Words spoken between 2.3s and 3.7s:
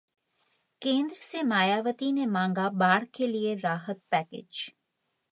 मांगा बाढ़ के लिए